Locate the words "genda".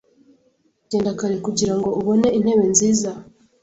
0.89-1.11